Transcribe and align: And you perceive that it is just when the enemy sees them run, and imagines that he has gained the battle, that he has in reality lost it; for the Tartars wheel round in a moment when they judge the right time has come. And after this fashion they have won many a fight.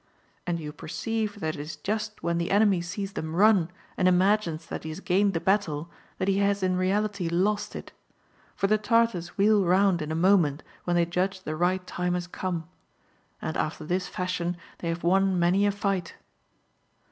And 0.47 0.59
you 0.59 0.71
perceive 0.73 1.41
that 1.41 1.53
it 1.55 1.59
is 1.61 1.75
just 1.75 2.23
when 2.23 2.39
the 2.39 2.49
enemy 2.49 2.81
sees 2.81 3.13
them 3.13 3.35
run, 3.35 3.69
and 3.95 4.07
imagines 4.07 4.65
that 4.65 4.81
he 4.81 4.89
has 4.89 4.99
gained 4.99 5.35
the 5.35 5.39
battle, 5.39 5.91
that 6.17 6.27
he 6.27 6.39
has 6.39 6.63
in 6.63 6.75
reality 6.75 7.29
lost 7.29 7.75
it; 7.75 7.91
for 8.55 8.65
the 8.65 8.79
Tartars 8.79 9.37
wheel 9.37 9.63
round 9.63 10.01
in 10.01 10.11
a 10.11 10.15
moment 10.15 10.63
when 10.85 10.95
they 10.95 11.05
judge 11.05 11.43
the 11.43 11.55
right 11.55 11.85
time 11.85 12.15
has 12.15 12.25
come. 12.25 12.67
And 13.43 13.55
after 13.55 13.85
this 13.85 14.07
fashion 14.07 14.57
they 14.79 14.89
have 14.89 15.03
won 15.03 15.37
many 15.37 15.67
a 15.67 15.71
fight. 15.71 16.15